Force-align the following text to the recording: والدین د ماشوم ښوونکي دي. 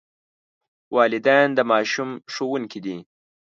والدین 0.95 1.47
د 1.57 1.59
ماشوم 1.71 2.09
ښوونکي 2.33 2.79
دي. 2.85 2.97